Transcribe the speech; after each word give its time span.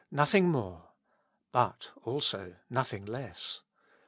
Nothing 0.09 0.49
more. 0.49 0.93
But, 1.51 1.91
also, 2.01 2.55
nothing 2.71 3.05
less. 3.05 3.61